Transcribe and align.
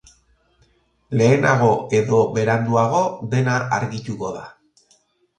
Lehenago 1.19 1.67
edo 1.97 2.21
beranduago, 2.37 3.01
dena 3.35 3.57
argituko 3.77 4.33
da. 4.39 4.43